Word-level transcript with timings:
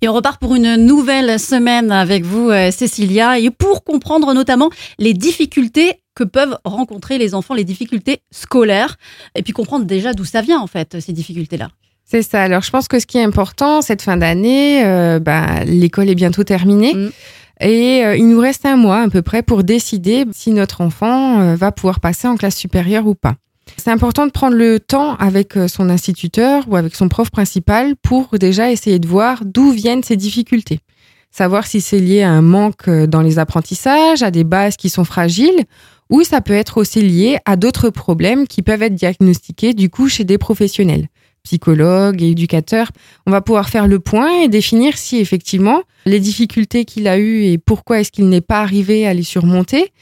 Et 0.00 0.08
on 0.08 0.12
repart 0.12 0.40
pour 0.40 0.54
une 0.54 0.76
nouvelle 0.76 1.40
semaine 1.40 1.90
avec 1.90 2.24
vous, 2.24 2.50
euh, 2.50 2.70
Cécilia, 2.70 3.38
et 3.38 3.50
pour 3.50 3.84
comprendre 3.84 4.32
notamment 4.32 4.70
les 4.98 5.14
difficultés 5.14 5.94
que 6.14 6.24
peuvent 6.24 6.58
rencontrer 6.64 7.18
les 7.18 7.34
enfants, 7.34 7.54
les 7.54 7.64
difficultés 7.64 8.20
scolaires, 8.30 8.96
et 9.34 9.42
puis 9.42 9.52
comprendre 9.52 9.84
déjà 9.84 10.12
d'où 10.14 10.24
ça 10.24 10.40
vient 10.40 10.60
en 10.60 10.66
fait, 10.66 11.00
ces 11.00 11.12
difficultés-là. 11.12 11.68
C'est 12.10 12.22
ça. 12.22 12.42
Alors, 12.42 12.62
je 12.62 12.70
pense 12.70 12.88
que 12.88 12.98
ce 12.98 13.06
qui 13.06 13.18
est 13.18 13.22
important, 13.22 13.82
cette 13.82 14.00
fin 14.00 14.16
d'année, 14.16 14.82
euh, 14.84 15.18
bah, 15.18 15.62
l'école 15.64 16.08
est 16.08 16.14
bientôt 16.14 16.42
terminée. 16.42 16.94
Mm. 16.94 17.10
Et 17.60 18.04
euh, 18.04 18.16
il 18.16 18.28
nous 18.28 18.40
reste 18.40 18.64
un 18.64 18.76
mois 18.76 19.02
à 19.02 19.08
peu 19.08 19.20
près 19.20 19.42
pour 19.42 19.62
décider 19.62 20.24
si 20.32 20.52
notre 20.52 20.80
enfant 20.80 21.40
euh, 21.40 21.56
va 21.56 21.70
pouvoir 21.70 22.00
passer 22.00 22.26
en 22.26 22.36
classe 22.36 22.56
supérieure 22.56 23.06
ou 23.06 23.14
pas. 23.14 23.34
C'est 23.76 23.90
important 23.90 24.26
de 24.26 24.32
prendre 24.32 24.56
le 24.56 24.80
temps 24.80 25.14
avec 25.16 25.56
euh, 25.56 25.68
son 25.68 25.90
instituteur 25.90 26.64
ou 26.68 26.76
avec 26.76 26.94
son 26.94 27.08
prof 27.08 27.30
principal 27.30 27.94
pour 27.96 28.30
déjà 28.38 28.70
essayer 28.70 28.98
de 28.98 29.06
voir 29.06 29.44
d'où 29.44 29.70
viennent 29.70 30.02
ces 30.02 30.16
difficultés. 30.16 30.80
Savoir 31.30 31.66
si 31.66 31.80
c'est 31.80 32.00
lié 32.00 32.22
à 32.22 32.30
un 32.30 32.42
manque 32.42 32.88
dans 32.88 33.20
les 33.20 33.38
apprentissages, 33.38 34.22
à 34.22 34.30
des 34.30 34.44
bases 34.44 34.76
qui 34.76 34.88
sont 34.88 35.04
fragiles, 35.04 35.64
ou 36.10 36.22
ça 36.24 36.40
peut 36.40 36.54
être 36.54 36.78
aussi 36.78 37.02
lié 37.02 37.38
à 37.44 37.56
d'autres 37.56 37.90
problèmes 37.90 38.46
qui 38.46 38.62
peuvent 38.62 38.82
être 38.82 38.94
diagnostiqués 38.94 39.74
du 39.74 39.90
coup 39.90 40.08
chez 40.08 40.24
des 40.24 40.38
professionnels 40.38 41.08
psychologue 41.48 42.22
et 42.22 42.34
on 43.26 43.30
va 43.30 43.40
pouvoir 43.40 43.70
faire 43.70 43.86
le 43.86 44.00
point 44.00 44.42
et 44.42 44.48
définir 44.48 44.98
si 44.98 45.18
effectivement 45.18 45.82
les 46.04 46.20
difficultés 46.20 46.84
qu'il 46.84 47.08
a 47.08 47.18
eues 47.18 47.44
et 47.44 47.56
pourquoi 47.56 48.00
est-ce 48.00 48.12
qu'il 48.12 48.28
n'est 48.28 48.42
pas 48.42 48.60
arrivé 48.60 49.06
à 49.06 49.14
les 49.14 49.22
surmonter 49.22 49.92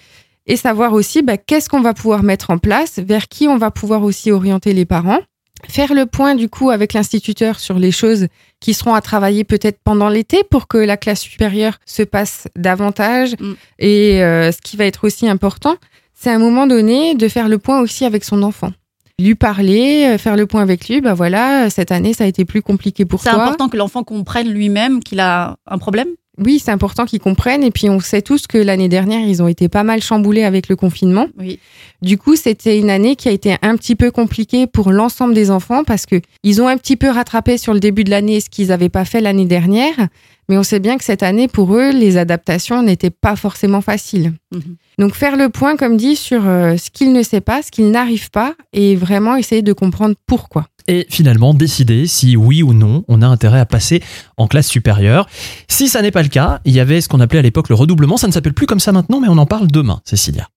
et 0.46 0.56
savoir 0.56 0.92
aussi 0.92 1.23
bah, 1.23 1.36
qu'est-ce 1.36 1.68
qu'on 1.68 1.80
va 1.80 1.95
pouvoir 1.95 2.23
mettre 2.23 2.50
en 2.50 2.59
place, 2.59 2.98
vers 2.98 3.28
qui 3.28 3.48
on 3.48 3.56
va 3.56 3.70
pouvoir 3.70 4.02
aussi 4.02 4.30
orienter 4.30 4.72
les 4.72 4.84
parents. 4.84 5.20
Faire 5.69 5.95
le 5.95 6.06
point 6.06 6.34
du 6.34 6.48
coup 6.48 6.70
avec 6.70 6.92
l'instituteur 6.92 7.59
sur 7.59 7.78
les 7.78 7.91
choses 7.91 8.27
qui 8.60 8.74
seront 8.74 8.95
à 8.95 9.00
travailler 9.00 9.42
peut-être 9.42 9.78
pendant 9.82 10.09
l'été 10.09 10.45
pour 10.45 10.69
que 10.69 10.78
la 10.78 10.96
classe 10.96 11.20
supérieure 11.20 11.78
se 11.86 12.02
passe 12.02 12.46
davantage. 12.56 13.34
Mm. 13.41 13.52
Et 13.78 14.22
euh, 14.22 14.52
ce 14.52 14.58
qui 14.62 14.77
va 14.77 14.84
être 14.84 15.05
aussi 15.05 15.28
important, 15.28 15.77
c'est 16.14 16.30
à 16.30 16.34
un 16.34 16.39
moment 16.39 16.67
donné 16.67 17.14
de 17.14 17.27
faire 17.28 17.48
le 17.48 17.58
point 17.58 17.80
aussi 17.80 18.05
avec 18.05 18.22
son 18.24 18.42
enfant 18.42 18.72
lui 19.19 19.34
parler, 19.34 20.05
euh, 20.06 20.19
faire 20.19 20.36
le 20.36 20.47
point 20.47 20.62
avec 20.62 20.89
lui. 20.89 21.00
Bah 21.00 21.14
voilà, 21.14 21.70
cette 21.70 21.91
année, 21.91 22.12
ça 22.12 22.24
a 22.24 22.27
été 22.27 22.44
plus 22.44 22.62
compliqué 22.62 23.05
pour 23.05 23.22
toi. 23.22 23.33
C'est 23.33 23.39
important 23.39 23.69
que 23.69 23.77
l'enfant 23.77 24.05
comprenne 24.05 24.48
lui-même 24.48 25.02
qu'il 25.02 25.20
a 25.20 25.56
un 25.67 25.78
problème? 25.78 26.08
Oui, 26.39 26.61
c'est 26.62 26.70
important 26.70 27.06
qu'ils 27.06 27.20
comprennent. 27.20 27.62
Et 27.62 27.70
puis, 27.70 27.89
on 27.89 28.01
sait 28.01 28.23
tous 28.23 28.47
que 28.47 28.59
l'année 28.59 28.89
dernière, 28.89 29.20
ils 29.20 29.42
ont 29.42 29.48
été 29.48 29.69
pas 29.69 29.84
mal 29.84 30.03
chamboulés 30.03 30.45
avec 30.45 30.69
le 30.69 30.77
confinement. 30.77 31.29
Oui. 31.39 31.59
Du 32.03 32.19
coup, 32.19 32.37
c'était 32.37 32.79
une 32.79 32.91
année 32.91 33.17
qui 33.17 33.29
a 33.29 33.33
été 33.33 33.56
un 33.62 33.77
petit 33.77 33.97
peu 33.97 34.11
compliquée 34.11 34.67
pour 34.67 34.91
l'ensemble 34.91 35.34
des 35.34 35.51
enfants 35.51 35.83
parce 35.84 36.05
que 36.05 36.20
ils 36.42 36.61
ont 36.61 36.69
un 36.69 36.77
petit 36.77 36.97
peu 36.97 37.09
rattrapé 37.09 37.57
sur 37.57 37.73
le 37.73 37.81
début 37.81 38.05
de 38.05 38.11
l'année 38.11 38.41
ce 38.41 38.51
qu'ils 38.51 38.69
n'avaient 38.69 38.91
pas 38.91 39.05
fait 39.05 39.20
l'année 39.20 39.47
dernière. 39.47 40.09
Mais 40.48 40.59
on 40.59 40.62
sait 40.62 40.79
bien 40.79 40.97
que 40.97 41.05
cette 41.05 41.23
année, 41.23 41.48
pour 41.48 41.75
eux, 41.75 41.91
les 41.91 42.19
adaptations 42.19 42.83
n'étaient 42.83 43.11
pas 43.11 43.34
forcément 43.34 43.81
faciles. 43.81 44.33
Mhm. 44.53 44.77
Donc, 44.98 45.14
faire 45.14 45.37
le 45.37 45.48
point, 45.48 45.77
comme 45.77 45.97
dit, 45.97 46.17
sur 46.17 46.47
euh, 46.47 46.77
ce 46.77 46.91
qu'ils 46.91 47.12
ne 47.12 47.23
savent 47.23 47.41
pas, 47.41 47.62
ce 47.62 47.70
qu'ils 47.70 47.91
n'arrivent 47.91 48.31
pas 48.31 48.55
et 48.73 48.95
vraiment 48.95 49.37
essayer 49.37 49.62
de 49.62 49.73
comprendre 49.73 50.14
pourquoi 50.27 50.69
et 50.89 51.06
finalement 51.09 51.55
décider 51.55 52.06
si 52.06 52.37
oui 52.37 52.62
ou 52.62 52.73
non 52.73 53.05
on 53.09 53.23
a 53.23 53.27
intérêt 53.27 53.61
à 53.61 53.67
passer 53.67 54.03
en 54.37 54.47
classe 54.47 54.69
supérieure. 54.69 55.29
Si 55.69 55.89
ça 55.89 56.03
n'est 56.03 56.11
pas 56.11 56.23
le 56.23 56.29
cas, 56.29 56.61
il 56.65 56.73
y 56.73 56.81
avait 56.81 57.01
ce 57.01 57.09
qu'on 57.09 57.20
appelait 57.20 57.41
à 57.41 57.42
l'époque 57.42 57.69
le 57.69 57.75
redoublement, 57.75 58.17
ça 58.17 58.27
ne 58.27 58.33
s'appelle 58.33 58.55
plus 58.55 58.67
comme 58.67 58.81
ça 58.81 58.92
maintenant, 58.92 59.20
mais 59.20 59.29
on 59.29 59.39
en 59.39 59.47
parle 59.47 59.69
demain, 59.69 60.01
Cécilia. 60.05 60.48